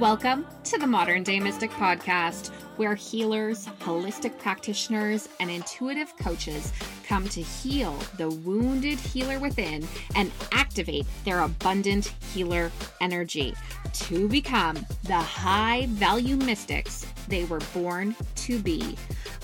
[0.00, 6.72] Welcome to the Modern Day Mystic Podcast, where healers, holistic practitioners, and intuitive coaches
[7.06, 9.86] come to heal the wounded healer within
[10.16, 12.72] and activate their abundant healer
[13.02, 13.54] energy
[13.92, 18.96] to become the high value mystics they were born to be.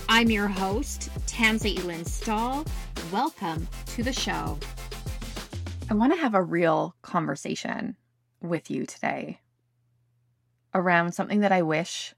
[0.09, 2.65] I'm your host, Tanza Elin Stahl.
[3.13, 4.59] Welcome to the show.
[5.91, 7.97] I want to have a real conversation
[8.41, 9.39] with you today
[10.77, 12.15] around something that I wish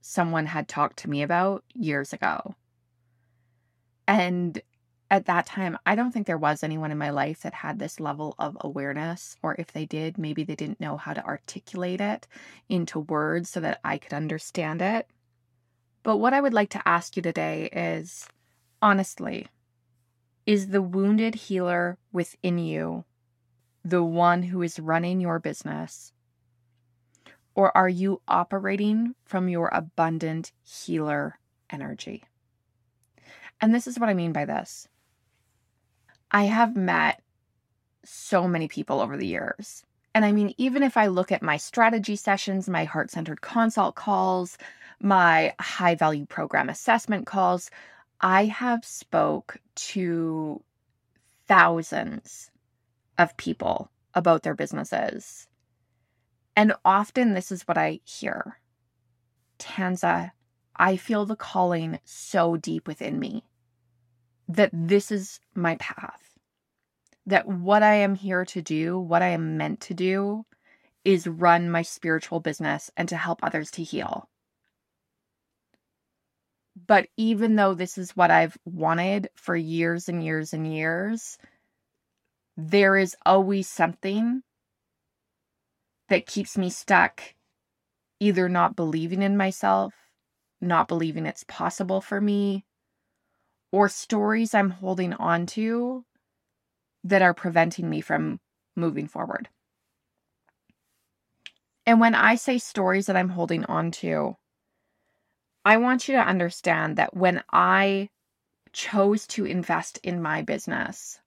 [0.00, 2.56] someone had talked to me about years ago.
[4.08, 4.60] And
[5.10, 8.00] at that time, I don't think there was anyone in my life that had this
[8.00, 12.26] level of awareness, or if they did, maybe they didn't know how to articulate it
[12.68, 15.06] into words so that I could understand it.
[16.02, 18.26] But what I would like to ask you today is
[18.80, 19.46] honestly,
[20.46, 23.04] is the wounded healer within you
[23.84, 26.12] the one who is running your business?
[27.54, 31.38] Or are you operating from your abundant healer
[31.70, 32.24] energy?
[33.60, 34.88] And this is what I mean by this.
[36.30, 37.22] I have met
[38.04, 39.84] so many people over the years.
[40.14, 43.94] And I mean, even if I look at my strategy sessions, my heart centered consult
[43.94, 44.58] calls,
[45.00, 47.70] my high value program assessment calls,
[48.20, 50.62] I have spoke to
[51.48, 52.50] thousands
[53.18, 55.48] of people about their businesses
[56.56, 58.58] and often this is what I hear
[59.62, 60.32] Tanza,
[60.74, 63.44] I feel the calling so deep within me
[64.48, 66.20] that this is my path.
[67.26, 70.44] That what I am here to do, what I am meant to do,
[71.04, 74.28] is run my spiritual business and to help others to heal.
[76.86, 81.38] But even though this is what I've wanted for years and years and years,
[82.56, 84.42] there is always something
[86.12, 87.22] that keeps me stuck,
[88.20, 89.94] either not believing in myself,
[90.60, 92.66] not believing it's possible for me,
[93.72, 96.04] or stories I'm holding on to
[97.02, 98.40] that are preventing me from
[98.76, 99.48] moving forward.
[101.86, 104.36] And when I say stories that I'm holding on to,
[105.64, 108.10] I want you to understand that when I
[108.74, 111.18] chose to invest in my business,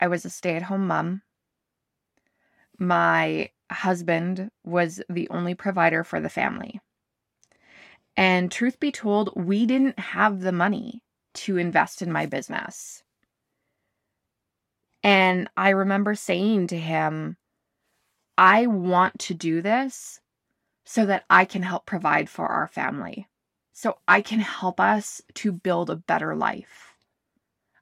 [0.00, 1.22] I was a stay at home mom
[2.78, 6.80] my husband was the only provider for the family.
[8.16, 11.02] And truth be told, we didn't have the money
[11.34, 13.02] to invest in my business.
[15.02, 17.36] And I remember saying to him,
[18.36, 20.20] I want to do this
[20.84, 23.28] so that I can help provide for our family,
[23.72, 26.87] so I can help us to build a better life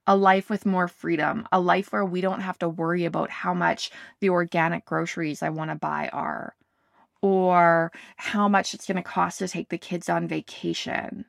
[0.07, 3.53] a life with more freedom, a life where we don't have to worry about how
[3.53, 3.91] much
[4.21, 6.55] the organic groceries I want to buy are,
[7.23, 11.25] or how much it's going to cost to take the kids on vacation.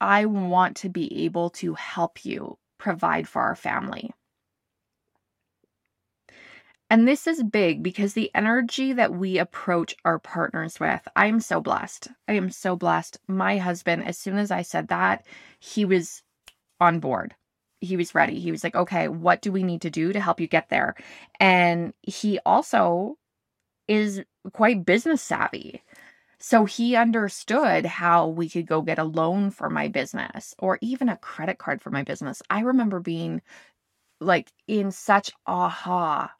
[0.00, 4.12] I want to be able to help you provide for our family.
[6.90, 11.60] And this is big because the energy that we approach our partners with, I'm so
[11.60, 12.08] blessed.
[12.26, 13.18] I am so blessed.
[13.28, 15.26] My husband, as soon as I said that,
[15.58, 16.22] he was
[16.80, 17.34] on board
[17.80, 18.40] he was ready.
[18.40, 20.94] He was like, okay, what do we need to do to help you get there?
[21.40, 23.16] And he also
[23.86, 24.22] is
[24.52, 25.82] quite business savvy.
[26.40, 31.08] So he understood how we could go get a loan for my business or even
[31.08, 32.42] a credit card for my business.
[32.48, 33.42] I remember being
[34.20, 36.32] like in such aha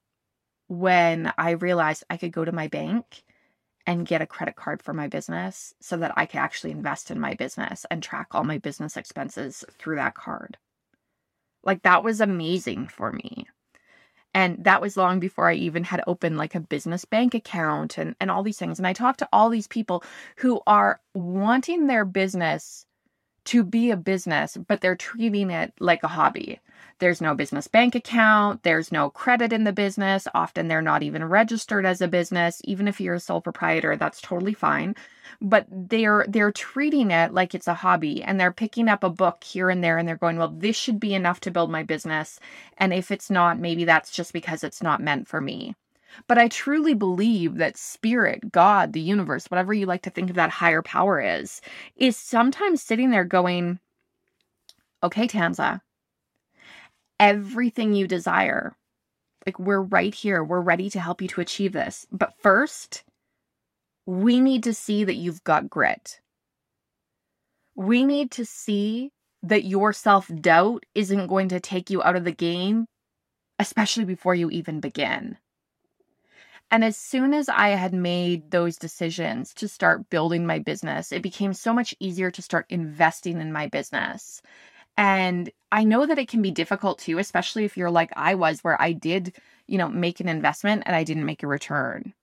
[0.68, 3.24] when I realized I could go to my bank
[3.86, 7.18] and get a credit card for my business so that I could actually invest in
[7.18, 10.58] my business and track all my business expenses through that card.
[11.64, 13.46] Like that was amazing for me.
[14.34, 18.14] And that was long before I even had opened like a business bank account and,
[18.20, 18.78] and all these things.
[18.78, 20.04] And I talked to all these people
[20.36, 22.86] who are wanting their business
[23.48, 26.60] to be a business, but they're treating it like a hobby.
[26.98, 30.28] There's no business bank account, there's no credit in the business.
[30.34, 32.60] Often they're not even registered as a business.
[32.64, 34.94] Even if you're a sole proprietor, that's totally fine.
[35.40, 39.42] But they're they're treating it like it's a hobby and they're picking up a book
[39.44, 42.40] here and there and they're going, "Well, this should be enough to build my business."
[42.76, 45.74] And if it's not, maybe that's just because it's not meant for me.
[46.26, 50.36] But I truly believe that spirit, God, the universe, whatever you like to think of
[50.36, 51.60] that higher power is,
[51.96, 53.78] is sometimes sitting there going,
[55.02, 55.80] okay, Tanza,
[57.20, 58.76] everything you desire,
[59.46, 60.44] like we're right here.
[60.44, 62.06] We're ready to help you to achieve this.
[62.12, 63.04] But first,
[64.06, 66.20] we need to see that you've got grit.
[67.74, 69.10] We need to see
[69.42, 72.86] that your self doubt isn't going to take you out of the game,
[73.58, 75.38] especially before you even begin.
[76.70, 81.22] And as soon as I had made those decisions to start building my business, it
[81.22, 84.42] became so much easier to start investing in my business.
[84.98, 88.64] And I know that it can be difficult too, especially if you're like I was,
[88.64, 89.36] where I did,
[89.68, 92.14] you know, make an investment and I didn't make a return.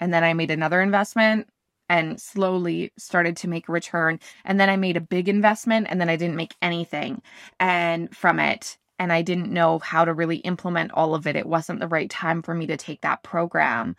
[0.00, 1.48] And then I made another investment
[1.90, 4.20] and slowly started to make a return.
[4.44, 7.22] And then I made a big investment and then I didn't make anything
[7.60, 8.78] and from it.
[9.00, 11.34] And I didn't know how to really implement all of it.
[11.34, 13.96] It wasn't the right time for me to take that program.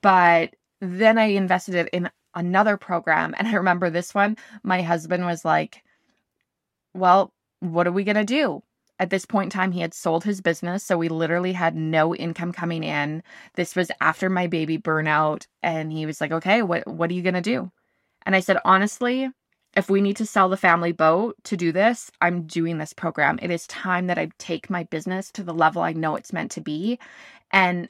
[0.00, 3.34] But then I invested it in another program.
[3.36, 5.82] And I remember this one, my husband was like,
[6.94, 8.62] Well, what are we going to do?
[9.00, 10.84] At this point in time, he had sold his business.
[10.84, 13.24] So we literally had no income coming in.
[13.54, 15.48] This was after my baby burnout.
[15.64, 17.72] And he was like, okay, what, what are you going to do?
[18.24, 19.30] And I said, honestly,
[19.78, 23.38] if we need to sell the family boat to do this, I'm doing this program.
[23.40, 26.50] It is time that I take my business to the level I know it's meant
[26.52, 26.98] to be.
[27.52, 27.88] And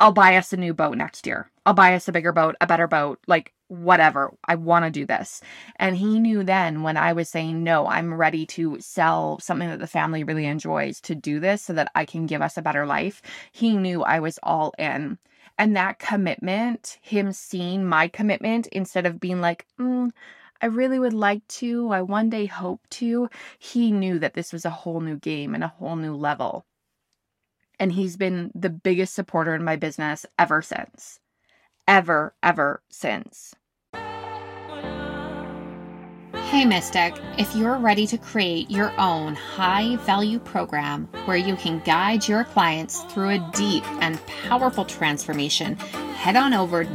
[0.00, 1.48] I'll buy us a new boat next year.
[1.64, 3.20] I'll buy us a bigger boat, a better boat.
[3.28, 4.34] Like, whatever.
[4.46, 5.40] I want to do this.
[5.76, 9.78] And he knew then when I was saying, no, I'm ready to sell something that
[9.78, 12.86] the family really enjoys to do this so that I can give us a better
[12.86, 13.22] life.
[13.52, 15.18] He knew I was all in.
[15.58, 20.10] And that commitment, him seeing my commitment instead of being like, mm,
[20.64, 23.28] I really would like to, I one day hope to,
[23.58, 26.64] he knew that this was a whole new game and a whole new level.
[27.78, 31.20] And he's been the biggest supporter in my business ever since
[31.86, 33.54] ever, ever since.
[36.48, 41.80] Hey Mystic, if you're ready to create your own high value program where you can
[41.80, 45.76] guide your clients through a deep and powerful transformation,
[46.14, 46.90] head on over to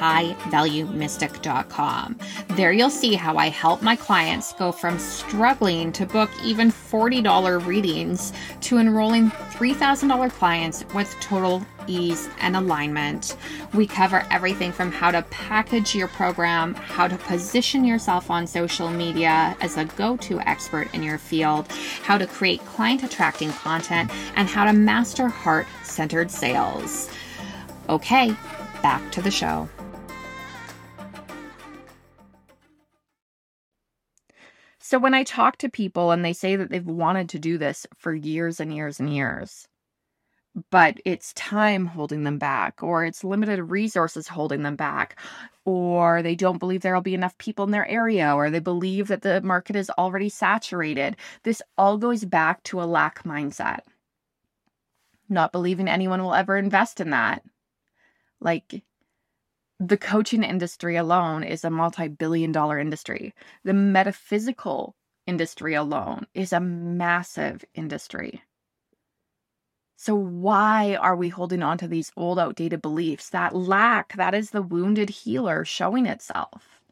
[0.00, 2.18] www.highvaluemystic.com.
[2.50, 7.66] There you'll see how I help my clients go from struggling to book even $40
[7.66, 8.32] readings
[8.62, 13.36] to enrolling $3,000 clients with total ease and alignment.
[13.74, 18.90] We cover everything from how to package your program, how to position yourself on social
[18.90, 21.70] media as a go to expert in your field,
[22.02, 27.10] how to create client attracting content, and how to master heart centered sales.
[27.88, 28.36] Okay,
[28.82, 29.68] back to the show.
[34.82, 37.86] So, when I talk to people and they say that they've wanted to do this
[37.96, 39.68] for years and years and years,
[40.70, 45.18] but it's time holding them back, or it's limited resources holding them back,
[45.66, 49.20] or they don't believe there'll be enough people in their area, or they believe that
[49.22, 53.80] the market is already saturated, this all goes back to a lack mindset.
[55.28, 57.42] Not believing anyone will ever invest in that.
[58.40, 58.82] Like
[59.80, 63.34] the coaching industry alone is a multi billion dollar industry.
[63.64, 64.94] The metaphysical
[65.26, 68.42] industry alone is a massive industry.
[69.96, 73.30] So, why are we holding on to these old, outdated beliefs?
[73.30, 76.82] That lack, that is the wounded healer showing itself.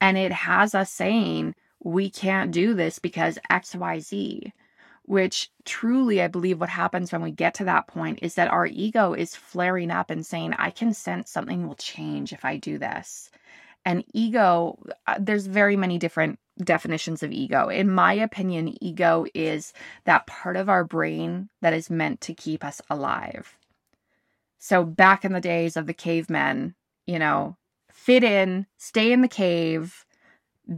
[0.00, 4.52] And it has us saying, we can't do this because XYZ
[5.06, 8.66] which truly I believe what happens when we get to that point is that our
[8.66, 12.78] ego is flaring up and saying, I can sense something will change if I do
[12.78, 13.30] this.
[13.84, 17.68] And ego, uh, there's very many different definitions of ego.
[17.68, 19.72] In my opinion, ego is
[20.04, 23.56] that part of our brain that is meant to keep us alive.
[24.58, 26.74] So back in the days of the cavemen,
[27.06, 27.56] you know,
[27.92, 30.04] fit in, stay in the cave,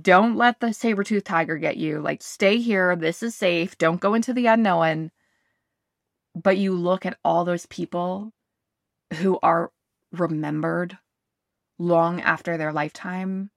[0.03, 2.01] don't let the saber tooth tiger get you.
[2.01, 2.95] Like, stay here.
[2.95, 3.79] This is safe.
[3.79, 5.11] Don't go into the unknown.
[6.35, 8.33] But you look at all those people
[9.15, 9.73] who are
[10.13, 10.99] remembered
[11.79, 13.51] long after their lifetime,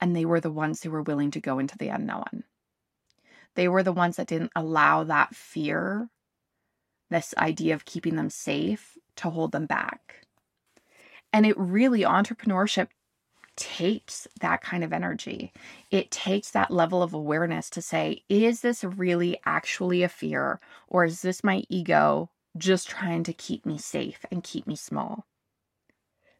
[0.00, 2.44] and they were the ones who were willing to go into the unknown.
[3.54, 6.08] They were the ones that didn't allow that fear,
[7.08, 10.26] this idea of keeping them safe, to hold them back.
[11.32, 12.88] And it really, entrepreneurship
[13.60, 15.52] takes that kind of energy.
[15.90, 20.58] It takes that level of awareness to say, is this really actually a fear?
[20.88, 25.26] Or is this my ego just trying to keep me safe and keep me small?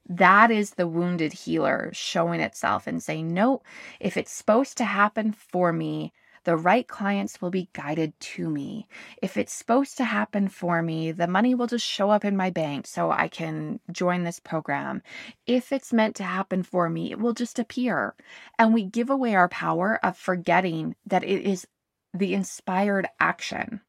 [0.09, 3.63] That is the wounded healer showing itself and saying, no,
[4.01, 6.13] if it's supposed to happen for me,
[6.45, 8.89] the right clients will be guided to me.
[9.23, 12.51] If it's supposed to happen for me, the money will just show up in my
[12.51, 15.03] bank so I can join this program.
[15.47, 18.15] If it's meant to happen for me, it will just appear.
[18.59, 21.67] And we give away our power of forgetting that it is
[22.15, 23.81] the inspired action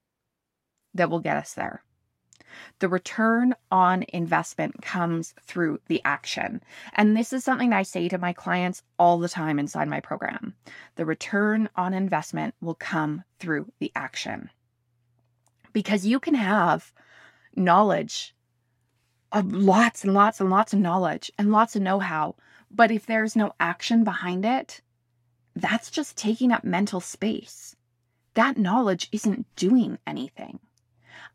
[0.93, 1.83] that will get us there.
[2.79, 6.61] The return on investment comes through the action.
[6.93, 10.55] And this is something I say to my clients all the time inside my program.
[10.95, 14.49] The return on investment will come through the action.
[15.73, 16.93] Because you can have
[17.55, 18.35] knowledge
[19.31, 22.35] of lots and lots and lots of knowledge and lots of know how.
[22.69, 24.81] But if there's no action behind it,
[25.55, 27.75] that's just taking up mental space.
[28.33, 30.59] That knowledge isn't doing anything.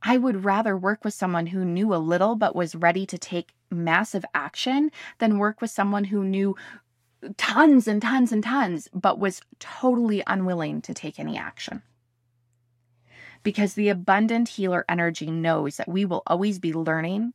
[0.02, 3.54] I would rather work with someone who knew a little but was ready to take
[3.70, 6.54] massive action than work with someone who knew
[7.36, 11.82] tons and tons and tons but was totally unwilling to take any action.
[13.42, 17.32] Because the abundant healer energy knows that we will always be learning,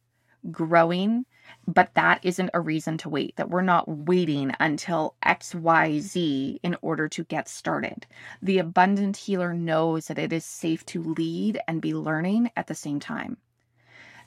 [0.52, 1.26] growing,
[1.68, 7.08] but that isn't a reason to wait, that we're not waiting until XYZ in order
[7.10, 8.06] to get started.
[8.42, 12.76] The abundant healer knows that it is safe to lead and be learning at the
[12.76, 13.38] same time.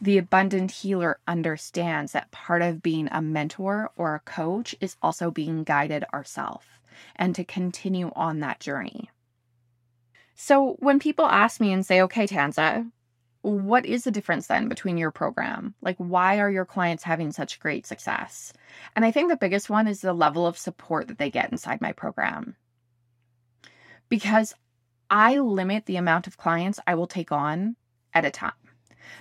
[0.00, 5.30] The abundant healer understands that part of being a mentor or a coach is also
[5.30, 6.66] being guided ourselves
[7.16, 9.10] and to continue on that journey.
[10.34, 12.90] So when people ask me and say, okay, Tanza,
[13.44, 15.74] what is the difference then between your program?
[15.82, 18.54] Like, why are your clients having such great success?
[18.96, 21.82] And I think the biggest one is the level of support that they get inside
[21.82, 22.56] my program.
[24.08, 24.54] Because
[25.10, 27.76] I limit the amount of clients I will take on
[28.14, 28.52] at a time.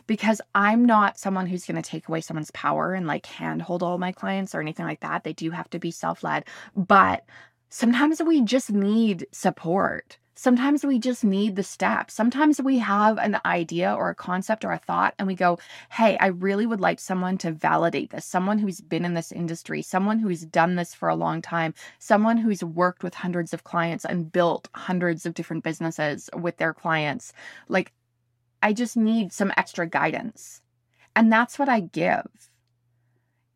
[0.07, 3.97] Because I'm not someone who's going to take away someone's power and like handhold all
[3.97, 5.25] my clients or anything like that.
[5.25, 6.45] They do have to be self led.
[6.77, 7.25] But
[7.67, 10.17] sometimes we just need support.
[10.43, 12.13] Sometimes we just need the steps.
[12.13, 15.57] Sometimes we have an idea or a concept or a thought, and we go,
[15.89, 19.81] Hey, I really would like someone to validate this, someone who's been in this industry,
[19.81, 24.03] someone who's done this for a long time, someone who's worked with hundreds of clients
[24.03, 27.31] and built hundreds of different businesses with their clients.
[27.69, 27.93] Like,
[28.61, 30.61] I just need some extra guidance.
[31.15, 32.49] And that's what I give.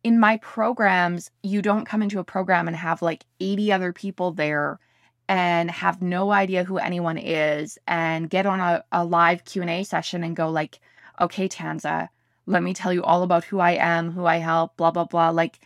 [0.02, 4.32] In my programs, you don't come into a program and have like 80 other people
[4.32, 4.80] there
[5.28, 10.24] and have no idea who anyone is and get on a, a live q&a session
[10.24, 10.80] and go like
[11.20, 12.08] okay tanza
[12.46, 15.30] let me tell you all about who i am who i help blah blah blah.
[15.30, 15.60] Like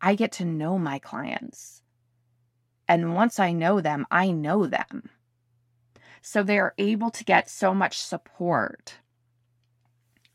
[0.00, 1.82] i get to know my clients.
[2.86, 5.08] And once i know them i know them.
[6.20, 8.96] So they're able to get so much support.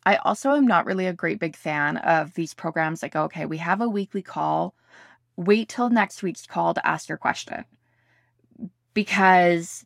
[0.07, 3.57] I also am not really a great big fan of these programs go okay we
[3.57, 4.73] have a weekly call.
[5.37, 7.65] Wait till next week's call to ask your question
[8.95, 9.85] because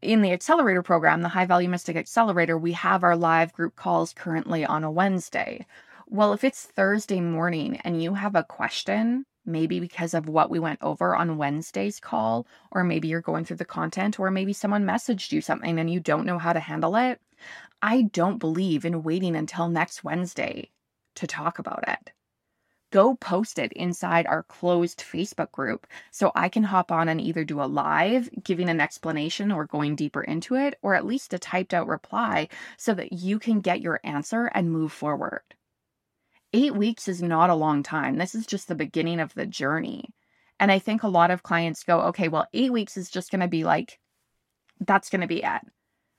[0.00, 4.14] in the accelerator program, the High Value Mystic Accelerator, we have our live group calls
[4.14, 5.66] currently on a Wednesday.
[6.06, 10.58] Well, if it's Thursday morning and you have a question, maybe because of what we
[10.58, 14.86] went over on Wednesday's call, or maybe you're going through the content, or maybe someone
[14.86, 17.20] messaged you something and you don't know how to handle it,
[17.82, 20.70] I don't believe in waiting until next Wednesday
[21.16, 22.12] to talk about it
[22.90, 27.44] go post it inside our closed Facebook group so I can hop on and either
[27.44, 31.38] do a live giving an explanation or going deeper into it, or at least a
[31.38, 35.42] typed out reply so that you can get your answer and move forward.
[36.52, 38.16] Eight weeks is not a long time.
[38.16, 40.10] This is just the beginning of the journey.
[40.58, 43.42] And I think a lot of clients go, okay, well, eight weeks is just going
[43.42, 43.98] to be like,
[44.80, 45.62] that's going to be it.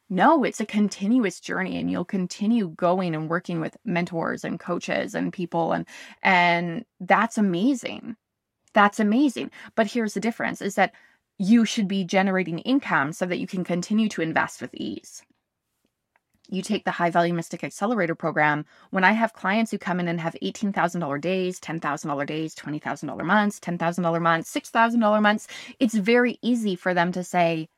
[0.09, 5.13] No, it's a continuous journey and you'll continue going and working with mentors and coaches
[5.13, 5.85] and people and
[6.23, 8.15] and that's amazing.
[8.73, 9.51] That's amazing.
[9.75, 10.93] But here's the difference is that
[11.37, 15.23] you should be generating income so that you can continue to invest with ease.
[16.51, 18.65] You take the High Value Mystic Accelerator program.
[18.89, 23.59] When I have clients who come in and have $18,000 days, $10,000 days, $20,000 months,
[23.59, 25.47] $10,000 months, $6,000 months,
[25.79, 27.69] it's very easy for them to say,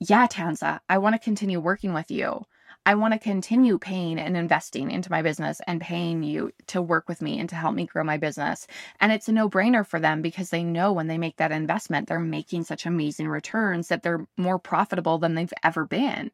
[0.00, 2.44] yeah, Tanza, I want to continue working with you.
[2.86, 7.08] I want to continue paying and investing into my business and paying you to work
[7.08, 8.66] with me and to help me grow my business.
[9.00, 12.08] And it's a no brainer for them because they know when they make that investment,
[12.08, 16.30] they're making such amazing returns that they're more profitable than they've ever been.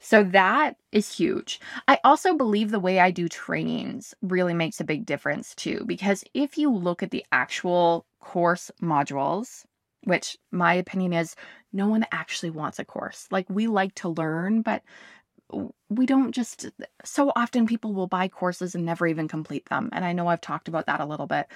[0.00, 1.60] So that is huge.
[1.88, 6.24] I also believe the way I do trainings really makes a big difference too, because
[6.34, 9.64] if you look at the actual course modules,
[10.04, 11.36] which my opinion is
[11.72, 13.28] no one actually wants a course.
[13.30, 14.82] Like we like to learn, but
[15.90, 16.70] we don't just
[17.04, 19.90] so often people will buy courses and never even complete them.
[19.92, 21.46] And I know I've talked about that a little bit,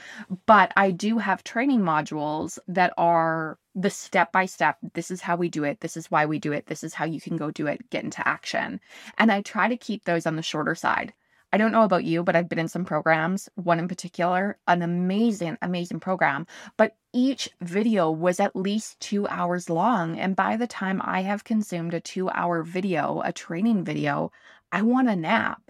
[0.44, 4.78] but I do have training modules that are the step by step.
[4.94, 5.80] This is how we do it.
[5.80, 6.66] This is why we do it.
[6.66, 8.80] This is how you can go do it, get into action.
[9.18, 11.12] And I try to keep those on the shorter side.
[11.52, 14.82] I don't know about you, but I've been in some programs, one in particular, an
[14.82, 16.46] amazing, amazing program.
[16.76, 20.18] But each video was at least two hours long.
[20.18, 24.30] And by the time I have consumed a two hour video, a training video,
[24.70, 25.62] I want a nap.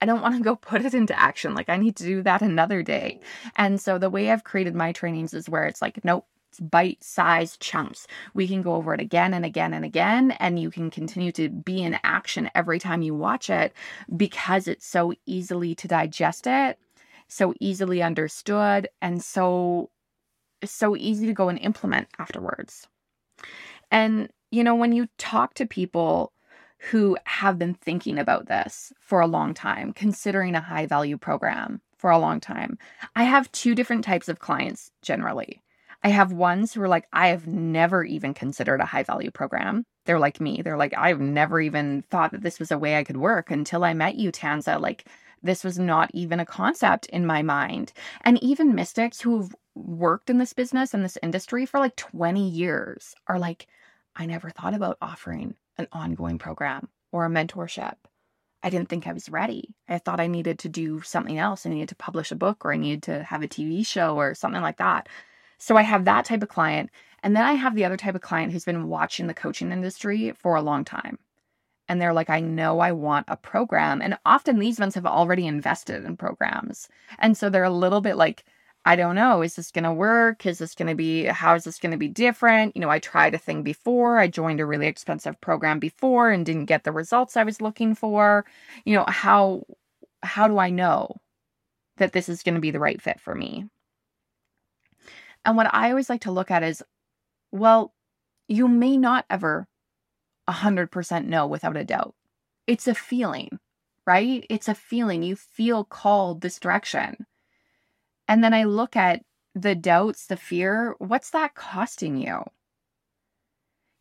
[0.00, 1.54] I don't want to go put it into action.
[1.54, 3.20] Like I need to do that another day.
[3.54, 7.04] And so the way I've created my trainings is where it's like, nope, It's bite
[7.04, 8.06] sized chunks.
[8.32, 11.50] We can go over it again and again and again, and you can continue to
[11.50, 13.74] be in action every time you watch it
[14.16, 16.78] because it's so easily to digest it,
[17.28, 19.90] so easily understood, and so
[20.70, 22.86] so easy to go and implement afterwards.
[23.90, 26.32] And you know, when you talk to people
[26.90, 31.80] who have been thinking about this for a long time, considering a high value program
[31.96, 32.78] for a long time,
[33.16, 35.60] I have two different types of clients generally.
[36.04, 39.86] I have ones who are like, I have never even considered a high value program.
[40.04, 40.60] They're like me.
[40.62, 43.82] They're like, I've never even thought that this was a way I could work until
[43.82, 44.78] I met you, Tanza.
[44.78, 45.06] Like,
[45.42, 47.92] this was not even a concept in my mind.
[48.22, 53.14] And even mystics who've worked in this business and this industry for like 20 years
[53.26, 53.66] are like,
[54.16, 57.94] I never thought about offering an ongoing program or a mentorship.
[58.62, 59.74] I didn't think I was ready.
[59.88, 61.66] I thought I needed to do something else.
[61.66, 64.34] I needed to publish a book or I needed to have a TV show or
[64.34, 65.08] something like that.
[65.58, 66.90] So I have that type of client.
[67.22, 70.32] And then I have the other type of client who's been watching the coaching industry
[70.38, 71.18] for a long time.
[71.88, 74.00] And they're like, I know I want a program.
[74.00, 76.88] And often these ones have already invested in programs.
[77.18, 78.44] And so they're a little bit like,
[78.86, 80.44] I don't know, is this going to work?
[80.44, 82.76] Is this going to be, how is this going to be different?
[82.76, 84.18] You know, I tried a thing before.
[84.18, 87.94] I joined a really expensive program before and didn't get the results I was looking
[87.94, 88.44] for.
[88.84, 89.64] You know, how,
[90.22, 91.16] how do I know
[91.96, 93.66] that this is going to be the right fit for me?
[95.46, 96.82] And what I always like to look at is,
[97.52, 97.94] well,
[98.48, 99.66] you may not ever
[100.48, 102.14] 100% know without a doubt.
[102.66, 103.58] It's a feeling,
[104.06, 104.44] right?
[104.50, 105.22] It's a feeling.
[105.22, 107.26] You feel called this direction.
[108.28, 109.22] And then I look at
[109.54, 110.94] the doubts, the fear.
[110.98, 112.42] What's that costing you?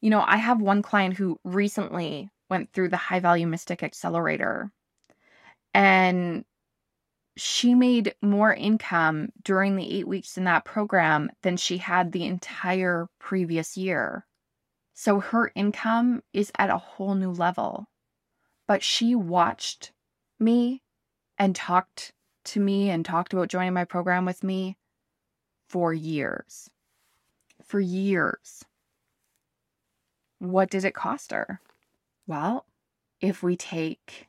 [0.02, 4.72] You know, I have one client who recently went through the High Value Mystic Accelerator.
[5.74, 6.46] And
[7.36, 12.26] she made more income during the eight weeks in that program than she had the
[12.26, 14.26] entire previous year.
[14.94, 17.88] So her income is at a whole new level.
[18.68, 19.92] But she watched
[20.40, 20.84] me
[21.38, 22.14] and talked
[22.46, 24.78] to me and talked about joining my program with me
[25.68, 26.70] for years.
[27.64, 28.64] For years.
[30.40, 31.62] What did it cost her?
[32.28, 32.66] Well,
[33.22, 34.28] if we take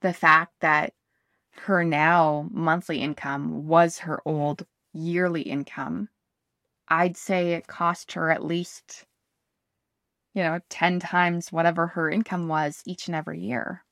[0.00, 0.94] the fact that
[1.62, 6.08] her now monthly income was her old yearly income,
[6.88, 9.06] I'd say it cost her at least,
[10.34, 13.84] you know, 10 times whatever her income was each and every year.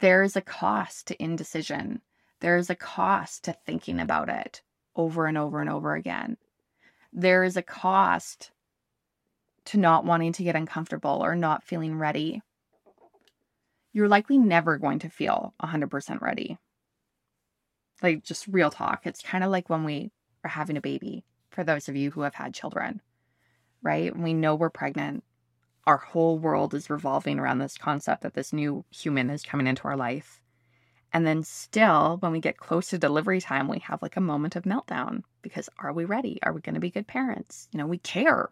[0.00, 2.02] There is a cost to indecision.
[2.40, 4.62] There is a cost to thinking about it
[4.94, 6.36] over and over and over again.
[7.12, 8.50] There is a cost
[9.66, 12.42] to not wanting to get uncomfortable or not feeling ready.
[13.92, 16.58] You're likely never going to feel 100% ready.
[18.02, 19.02] Like, just real talk.
[19.04, 20.12] It's kind of like when we
[20.44, 23.00] are having a baby, for those of you who have had children,
[23.82, 24.16] right?
[24.16, 25.24] we know we're pregnant,
[25.86, 29.84] our whole world is revolving around this concept that this new human is coming into
[29.84, 30.40] our life.
[31.12, 34.56] And then still, when we get close to delivery time, we have like a moment
[34.56, 36.38] of meltdown because are we ready?
[36.42, 37.68] Are we going to be good parents?
[37.72, 38.50] You know, we care.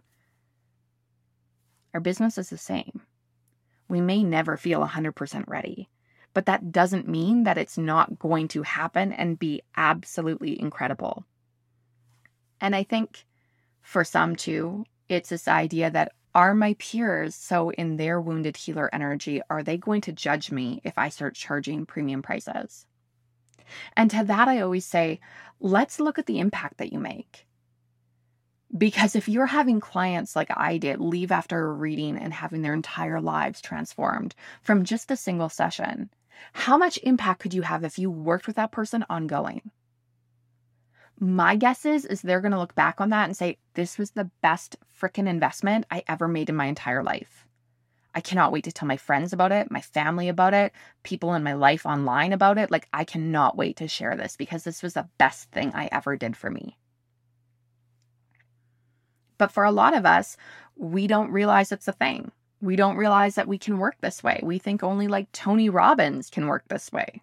[1.92, 3.02] Our business is the same.
[3.88, 5.88] We may never feel 100% ready,
[6.34, 11.24] but that doesn't mean that it's not going to happen and be absolutely incredible.
[12.60, 13.24] And I think
[13.82, 18.90] for some too, it's this idea that are my peers so in their wounded healer
[18.94, 22.86] energy are they going to judge me if i start charging premium prices?
[23.96, 25.18] And to that i always say
[25.60, 27.46] let's look at the impact that you make.
[28.76, 32.74] Because if you're having clients like i did leave after a reading and having their
[32.74, 36.10] entire lives transformed from just a single session
[36.52, 39.70] how much impact could you have if you worked with that person ongoing
[41.18, 44.10] my guess is is they're going to look back on that and say this was
[44.10, 47.46] the best freaking investment I ever made in my entire life.
[48.14, 51.42] I cannot wait to tell my friends about it, my family about it, people in
[51.42, 52.70] my life online about it.
[52.70, 56.16] Like I cannot wait to share this because this was the best thing I ever
[56.16, 56.78] did for me.
[59.38, 60.38] But for a lot of us,
[60.76, 62.32] we don't realize it's a thing.
[62.62, 64.40] We don't realize that we can work this way.
[64.42, 67.20] We think only like Tony Robbins can work this way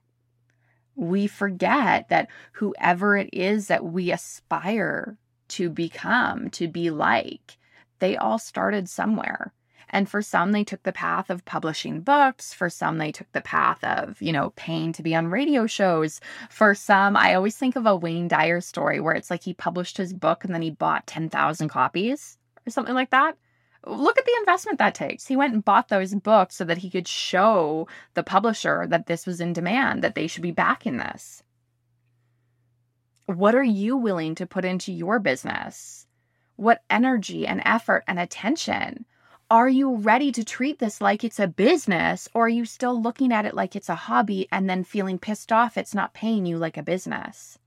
[0.96, 5.18] we forget that whoever it is that we aspire
[5.50, 7.58] to become, to be like,
[8.00, 9.54] they all started somewhere.
[9.90, 12.52] And for some, they took the path of publishing books.
[12.52, 16.20] For some, they took the path of, you know, paying to be on radio shows.
[16.50, 19.98] For some, I always think of a Wayne Dyer story where it's like he published
[19.98, 23.38] his book and then he bought 10,000 copies or something like that
[23.86, 25.28] look at the investment that takes.
[25.28, 29.26] He went and bought those books so that he could show the publisher that this
[29.26, 31.44] was in demand, that they should be backing this.
[33.26, 36.08] What are you willing to put into your business?
[36.56, 39.06] What energy and effort and attention?
[39.50, 43.32] Are you ready to treat this like it's a business or are you still looking
[43.32, 46.58] at it like it's a hobby and then feeling pissed off it's not paying you
[46.58, 47.60] like a business?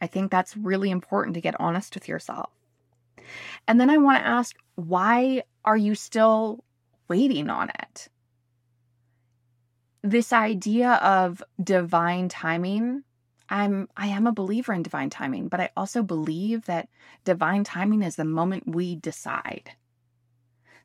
[0.00, 2.50] I think that's really important to get honest with yourself.
[3.66, 6.64] And then I want to ask why are you still
[7.08, 8.08] waiting on it?
[10.02, 13.04] This idea of divine timing
[13.52, 16.88] I'm I am a believer in divine timing, but I also believe that
[17.24, 19.72] divine timing is the moment we decide.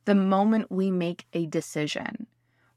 [0.04, 2.28] The moment we make a decision.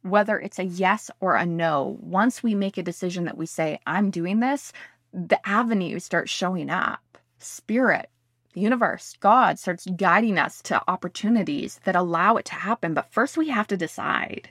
[0.02, 3.80] Whether it's a yes or a no, once we make a decision that we say,
[3.84, 4.72] I'm doing this,
[5.12, 7.18] the avenues start showing up.
[7.38, 8.10] Spirit,
[8.52, 12.94] the universe, God starts guiding us to opportunities that allow it to happen.
[12.94, 14.50] But first, we have to decide.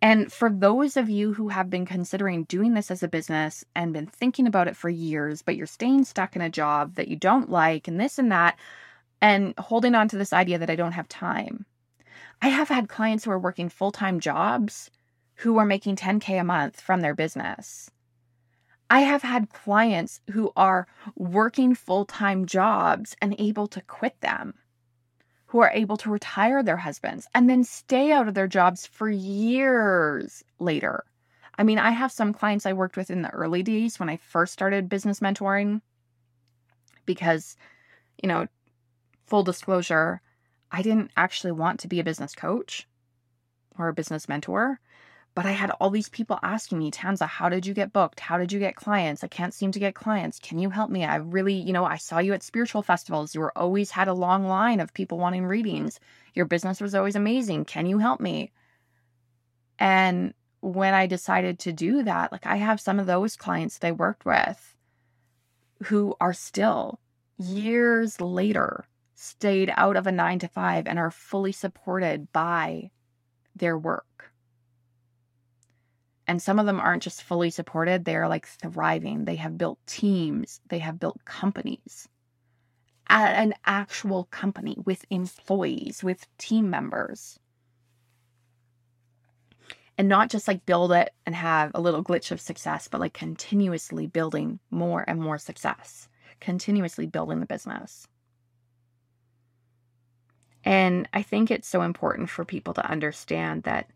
[0.00, 3.92] And for those of you who have been considering doing this as a business and
[3.92, 7.16] been thinking about it for years, but you're staying stuck in a job that you
[7.16, 8.56] don't like and this and that,
[9.20, 11.66] and holding on to this idea that I don't have time.
[12.40, 14.90] I have had clients who are working full time jobs
[15.36, 17.90] who are making 10K a month from their business.
[18.90, 24.54] I have had clients who are working full time jobs and able to quit them
[25.48, 29.08] who are able to retire their husbands and then stay out of their jobs for
[29.08, 31.04] years later.
[31.56, 34.18] I mean, I have some clients I worked with in the early days when I
[34.18, 35.80] first started business mentoring
[37.06, 37.56] because,
[38.22, 38.46] you know,
[39.26, 40.20] full disclosure,
[40.70, 42.86] I didn't actually want to be a business coach
[43.78, 44.80] or a business mentor.
[45.38, 48.18] But I had all these people asking me, Tanza, how did you get booked?
[48.18, 49.22] How did you get clients?
[49.22, 50.40] I can't seem to get clients.
[50.40, 51.04] Can you help me?
[51.04, 53.36] I really, you know, I saw you at spiritual festivals.
[53.36, 55.50] You were always had a long line of people wanting mm-hmm.
[55.50, 56.00] readings.
[56.34, 57.66] Your business was always amazing.
[57.66, 58.50] Can you help me?
[59.78, 63.86] And when I decided to do that, like I have some of those clients that
[63.86, 64.74] I worked with
[65.84, 66.98] who are still
[67.38, 72.90] years later stayed out of a nine to five and are fully supported by
[73.54, 74.32] their work.
[76.28, 79.24] And some of them aren't just fully supported, they are like thriving.
[79.24, 82.06] They have built teams, they have built companies,
[83.08, 87.40] an actual company with employees, with team members.
[89.96, 93.14] And not just like build it and have a little glitch of success, but like
[93.14, 96.08] continuously building more and more success,
[96.40, 98.06] continuously building the business.
[100.62, 103.90] And I think it's so important for people to understand that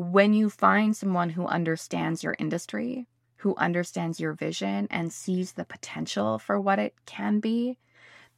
[0.00, 5.64] when you find someone who understands your industry, who understands your vision and sees the
[5.66, 7.76] potential for what it can be,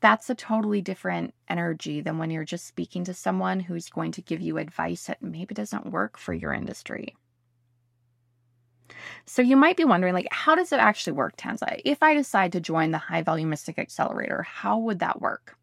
[0.00, 4.22] that's a totally different energy than when you're just speaking to someone who's going to
[4.22, 7.14] give you advice that maybe doesn't work for your industry.
[9.24, 11.80] So you might be wondering like how does it actually work, Tanza?
[11.84, 15.56] If I decide to join the High Value Mystic Accelerator, how would that work?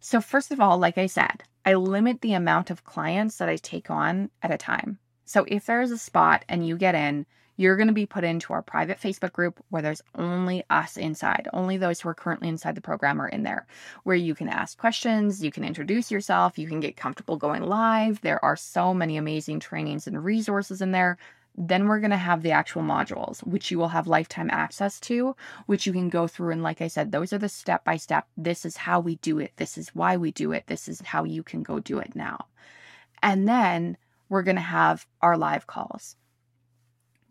[0.00, 3.56] So first of all, like I said, I limit the amount of clients that I
[3.56, 4.98] take on at a time.
[5.30, 7.24] So if there's a spot and you get in,
[7.56, 11.46] you're going to be put into our private Facebook group where there's only us inside.
[11.52, 13.64] Only those who are currently inside the program are in there,
[14.02, 18.20] where you can ask questions, you can introduce yourself, you can get comfortable going live.
[18.22, 21.16] There are so many amazing trainings and resources in there.
[21.56, 25.36] Then we're going to have the actual modules, which you will have lifetime access to,
[25.66, 26.50] which you can go through.
[26.50, 28.26] And like I said, those are the step by step.
[28.36, 29.52] This is how we do it.
[29.58, 30.66] This is why we do it.
[30.66, 32.46] This is how you can go do it now.
[33.22, 33.96] And then
[34.30, 36.16] we're going to have our live calls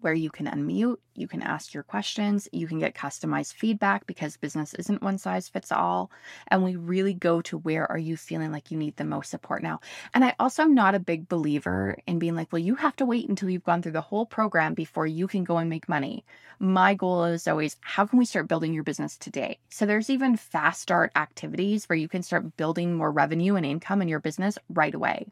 [0.01, 4.37] where you can unmute, you can ask your questions, you can get customized feedback because
[4.37, 6.09] business isn't one size fits all.
[6.47, 9.61] And we really go to where are you feeling like you need the most support
[9.61, 9.81] now.
[10.13, 13.05] And I also am not a big believer in being like, well, you have to
[13.05, 16.23] wait until you've gone through the whole program before you can go and make money.
[16.59, 19.59] My goal is always, how can we start building your business today?
[19.69, 24.01] So there's even fast start activities where you can start building more revenue and income
[24.01, 25.27] in your business right away.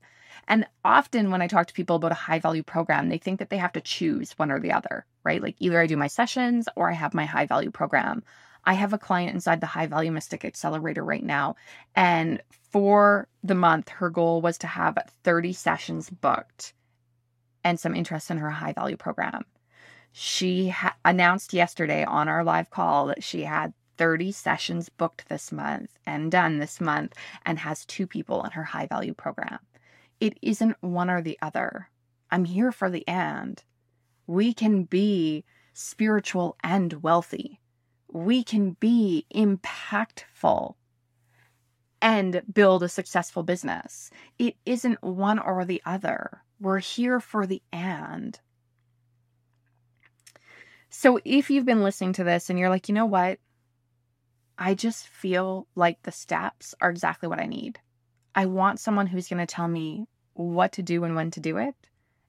[0.48, 3.50] And often when I talk to people about a high value program, they think that
[3.50, 5.42] they have to choose one or the other, right?
[5.42, 8.24] Like either I do my sessions or I have my high value program.
[8.66, 11.56] I have a client inside the High Value Mystic Accelerator right now.
[11.96, 16.74] And for the month, her goal was to have 30 sessions booked
[17.64, 19.46] and some interest in her high value program.
[20.12, 25.52] She ha- announced yesterday on our live call that she had 30 sessions booked this
[25.52, 27.14] month and done this month
[27.46, 29.60] and has two people in her high value program.
[30.20, 31.90] It isn't one or the other.
[32.32, 33.64] I'm here for the and.
[34.26, 37.60] We can be spiritual and wealthy.
[38.12, 40.76] We can be impactful
[42.02, 44.12] and build a successful business.
[44.38, 46.42] It isn't one or the other.
[46.60, 48.40] We're here for the and.
[50.90, 53.40] So if you've been listening to this and you're like, you know what?
[54.58, 57.80] I just feel like the steps are exactly what I need.
[58.38, 61.58] I want someone who's going to tell me what to do and when to do
[61.58, 61.74] it.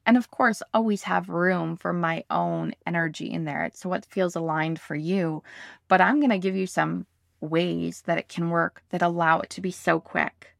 [0.06, 3.70] And of course, always have room for my own energy in there.
[3.74, 5.42] So what feels aligned for you.
[5.86, 7.04] But I'm going to give you some
[7.42, 10.56] ways that it can work that allow it to be so quick.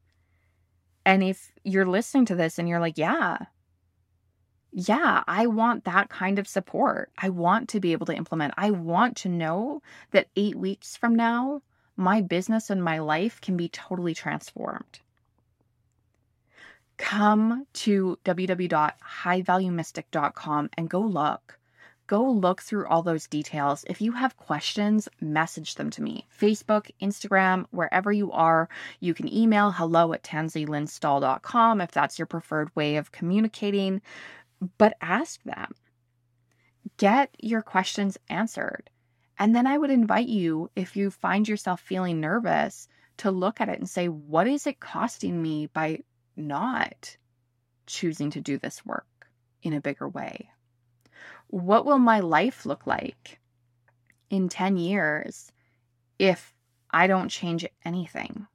[1.03, 3.39] And if you're listening to this and you're like, yeah,
[4.71, 7.09] yeah, I want that kind of support.
[7.17, 8.53] I want to be able to implement.
[8.55, 9.81] I want to know
[10.11, 11.63] that eight weeks from now,
[11.97, 14.99] my business and my life can be totally transformed.
[16.99, 21.57] Come to www.highvaluemystic.com and go look.
[22.07, 23.85] Go look through all those details.
[23.87, 26.27] If you have questions, message them to me.
[26.39, 28.67] Facebook, Instagram, wherever you are.
[28.99, 34.01] You can email hello at tansylinstall.com if that's your preferred way of communicating
[34.77, 35.73] but ask them.
[36.97, 38.89] Get your questions answered.
[39.37, 43.69] And then I would invite you, if you find yourself feeling nervous, to look at
[43.69, 45.99] it and say, what is it costing me by
[46.35, 47.17] not
[47.85, 49.27] choosing to do this work
[49.61, 50.49] in a bigger way?
[51.47, 53.39] What will my life look like
[54.29, 55.51] in 10 years
[56.17, 56.53] if
[56.91, 58.47] I don't change anything?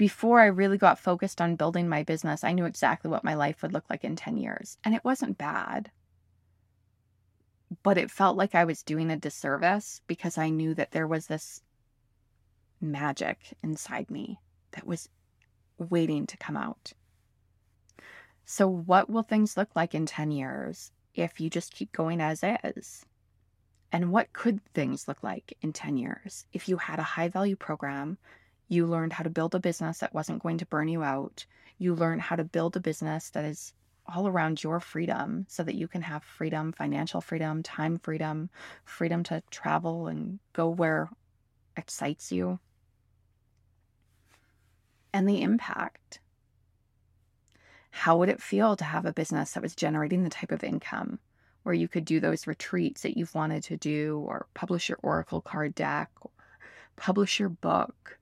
[0.00, 3.60] before I really got focused on building my business, I knew exactly what my life
[3.60, 4.78] would look like in 10 years.
[4.82, 5.90] And it wasn't bad.
[7.82, 11.26] But it felt like I was doing a disservice because I knew that there was
[11.26, 11.60] this
[12.80, 14.40] magic inside me
[14.70, 15.10] that was
[15.80, 16.92] waiting to come out.
[18.44, 22.42] So, what will things look like in 10 years if you just keep going as
[22.42, 23.04] is?
[23.92, 27.56] And what could things look like in 10 years if you had a high value
[27.56, 28.18] program
[28.70, 31.44] you learned how to build a business that wasn't going to burn you out.
[31.78, 33.74] You learned how to build a business that is
[34.06, 38.48] all around your freedom so that you can have freedom, financial freedom, time freedom,
[38.84, 41.10] freedom to travel and go where
[41.76, 42.60] excites you.
[45.12, 46.20] And the impact.
[47.90, 51.18] How would it feel to have a business that was generating the type of income
[51.62, 55.40] where you could do those retreats that you've wanted to do, or publish your Oracle
[55.40, 56.30] card deck, or
[56.96, 58.18] publish your book,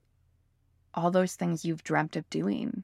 [0.93, 2.83] all those things you've dreamt of doing.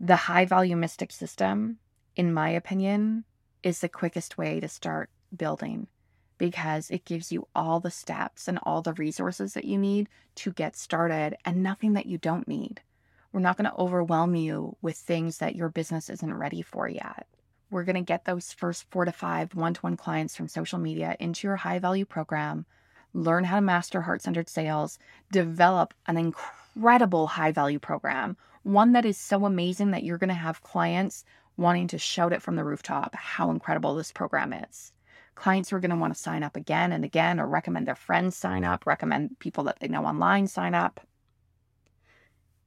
[0.00, 1.78] The high value mystic system,
[2.16, 3.24] in my opinion,
[3.62, 5.86] is the quickest way to start building
[6.38, 10.52] because it gives you all the steps and all the resources that you need to
[10.52, 12.80] get started and nothing that you don't need.
[13.32, 17.26] We're not going to overwhelm you with things that your business isn't ready for yet.
[17.70, 20.78] We're going to get those first four to five one to one clients from social
[20.78, 22.64] media into your high value program,
[23.12, 24.98] learn how to master heart centered sales,
[25.32, 30.34] develop an incredible high value program, one that is so amazing that you're going to
[30.34, 31.24] have clients
[31.56, 34.92] wanting to shout it from the rooftop how incredible this program is.
[35.36, 37.94] Clients who are going to want to sign up again and again or recommend their
[37.94, 41.00] friends sign up, recommend people that they know online sign up.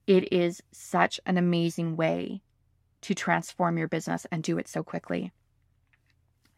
[0.07, 2.41] It is such an amazing way
[3.01, 5.31] to transform your business and do it so quickly.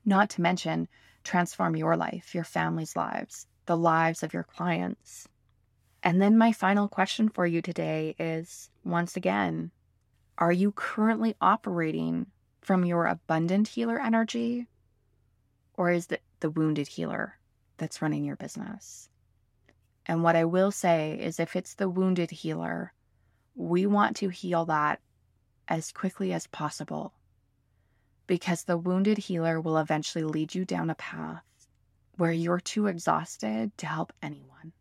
[0.05, 0.87] Not to mention,
[1.23, 5.27] transform your life, your family's lives, the lives of your clients.
[6.03, 9.71] And then my final question for you today is once again,
[10.37, 12.25] are you currently operating
[12.61, 14.67] from your abundant healer energy?
[15.81, 17.39] Or is it the wounded healer
[17.77, 19.09] that's running your business?
[20.05, 22.93] And what I will say is if it's the wounded healer,
[23.55, 25.01] we want to heal that
[25.67, 27.15] as quickly as possible
[28.27, 31.43] because the wounded healer will eventually lead you down a path
[32.15, 34.73] where you're too exhausted to help anyone.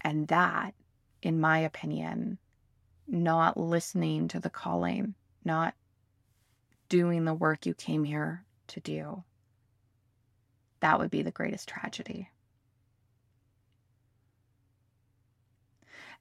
[0.00, 0.72] And that,
[1.20, 2.38] in my opinion,
[3.06, 5.74] not listening to the calling, not
[6.88, 9.22] doing the work you came here to do,
[10.84, 12.28] that would be the greatest tragedy.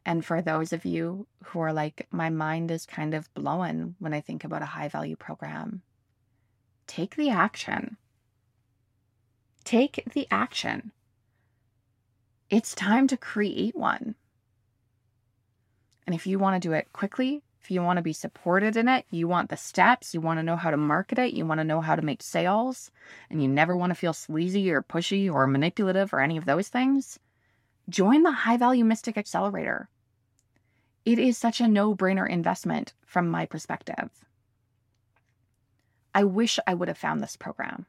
[0.06, 4.14] And for those of you who are like, my mind is kind of blown when
[4.14, 5.82] I think about a high value program,
[6.88, 7.98] take the action.
[9.66, 10.94] Take the action.
[12.50, 14.16] It's time to create one.
[16.08, 18.90] And if you want to do it quickly, if you want to be supported in
[18.90, 21.60] it, you want the steps, you want to know how to market it, you want
[21.60, 22.92] to know how to make sales,
[23.30, 26.68] and you never want to feel sleazy or pushy or manipulative or any of those
[26.68, 27.20] things,
[27.88, 29.88] join the High Value Mystic Accelerator.
[31.06, 34.10] It is such a no brainer investment from my perspective.
[36.14, 37.86] I wish I would have found this program.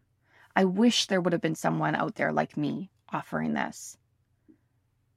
[0.54, 3.98] I wish there would have been someone out there like me offering this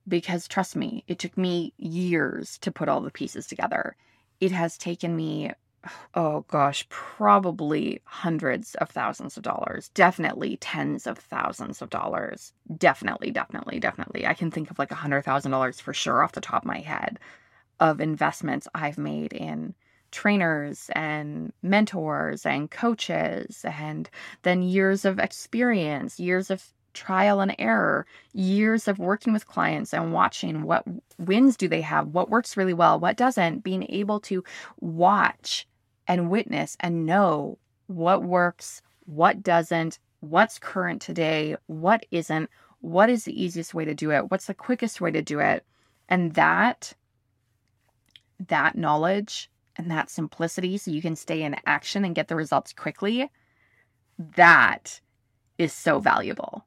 [0.07, 3.95] because trust me, it took me years to put all the pieces together.
[4.39, 5.51] It has taken me
[6.13, 12.53] oh gosh, probably hundreds of thousands of dollars, definitely tens of thousands of dollars.
[12.77, 14.25] Definitely, definitely, definitely.
[14.25, 16.67] I can think of like a hundred thousand dollars for sure off the top of
[16.67, 17.19] my head
[17.79, 19.75] of investments I've made in
[20.11, 24.09] trainers and mentors and coaches, and
[24.43, 26.63] then years of experience, years of
[26.97, 30.83] trial and error, years of working with clients and watching what
[31.19, 34.43] wins do they have, what works really well, what doesn't, being able to
[34.79, 35.67] watch
[36.07, 42.49] and witness and know what works, what doesn't, what's current today, what isn't,
[42.81, 45.63] what is the easiest way to do it, what's the quickest way to do it.
[46.09, 46.93] And that
[48.47, 52.73] that knowledge and that simplicity so you can stay in action and get the results
[52.73, 53.29] quickly,
[54.35, 55.01] that
[55.57, 56.66] is so valuable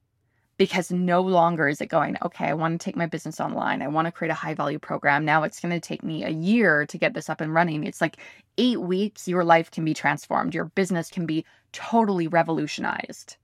[0.60, 3.80] because no longer is it going, okay, I want to take my business online.
[3.80, 5.24] I want to create a high value program.
[5.24, 7.82] Now it's going to take me a year to get this up and running.
[7.82, 8.18] It's like
[8.58, 10.54] eight weeks, your life can be transformed.
[10.54, 13.38] Your business can be totally revolutionized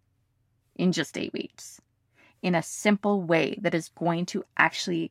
[0.74, 1.80] in just eight weeks
[2.42, 5.10] in a simple way that is going to actually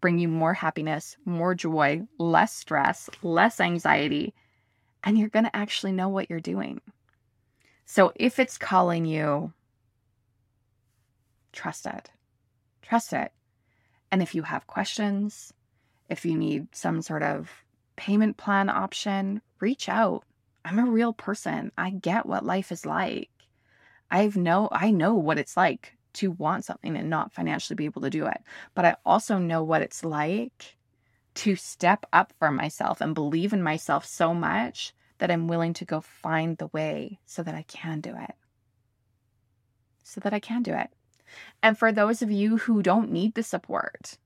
[0.00, 4.32] bring you more happiness, more joy, less stress, less anxiety,
[5.04, 6.80] and you're going to actually know what you're doing.
[7.84, 9.52] So if it's calling you,
[11.52, 12.10] trust it.
[12.82, 13.32] Trust it.
[14.10, 15.52] And if you have questions,
[16.08, 17.50] if you need some sort of
[17.96, 20.24] payment plan option, reach out.
[20.64, 21.72] I'm a real person.
[21.76, 23.30] I get what life is like.
[24.10, 28.02] I've know I know what it's like to want something and not financially be able
[28.02, 28.42] to do it.
[28.74, 30.76] But I also know what it's like
[31.34, 35.84] to step up for myself and believe in myself so much that I'm willing to
[35.84, 38.34] go find the way so that I can do it.
[40.02, 40.90] So that I can do it.
[41.62, 44.18] And for those of you who don't need the support,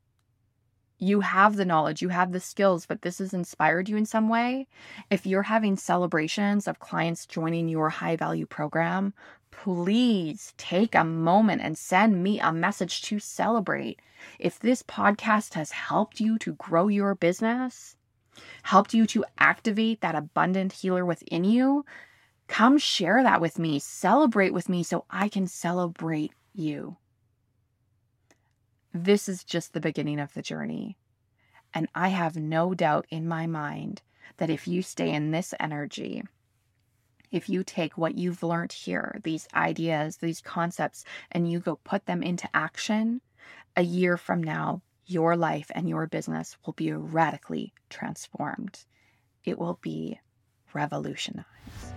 [0.99, 4.29] you have the knowledge, you have the skills, but this has inspired you in some
[4.29, 4.67] way.
[5.11, 9.13] If you're having celebrations of clients joining your high value program,
[9.51, 14.01] please take a moment and send me a message to celebrate.
[14.39, 17.97] If this podcast has helped you to grow your business,
[18.63, 21.85] helped you to activate that abundant healer within you,
[22.49, 23.79] come share that with me.
[23.79, 26.97] Celebrate with me so I can celebrate you.
[28.93, 30.97] This is just the beginning of the journey.
[31.75, 34.03] And I have no doubt in my mind
[34.39, 36.23] that if you stay in this energy,
[37.31, 42.07] if you take what you've learned here, these ideas, these concepts, and you go put
[42.07, 43.21] them into action,
[43.77, 48.85] a year from now, your life and your business will be radically transformed.
[49.45, 50.19] It will be
[50.73, 51.96] revolutionized.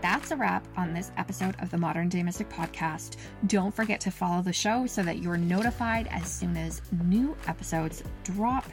[0.00, 3.16] That's a wrap on this episode of the Modern Day Mystic podcast.
[3.48, 8.04] Don't forget to follow the show so that you're notified as soon as new episodes
[8.22, 8.64] drop.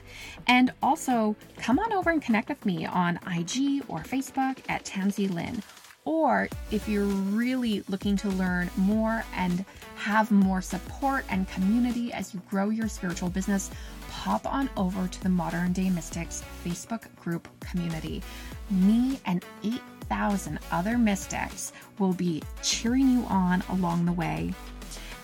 [0.45, 5.27] And also, come on over and connect with me on IG or Facebook at Tansy
[5.27, 5.63] Lynn.
[6.03, 12.35] Or if you're really looking to learn more and have more support and community as
[12.35, 13.71] you grow your spiritual business,
[14.11, 18.21] pop on over to the Modern Day Mystics Facebook group community.
[18.69, 24.53] Me and eight thousand other mystics will be cheering you on along the way.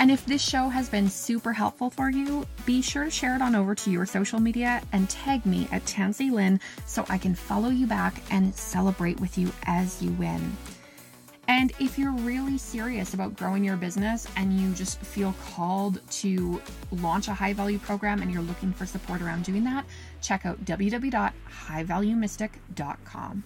[0.01, 3.41] And if this show has been super helpful for you, be sure to share it
[3.43, 7.35] on over to your social media and tag me at Tansy Lynn so I can
[7.35, 10.57] follow you back and celebrate with you as you win.
[11.47, 16.59] And if you're really serious about growing your business and you just feel called to
[16.93, 19.85] launch a high value program and you're looking for support around doing that,
[20.21, 23.43] check out www.highvaluemystic.com.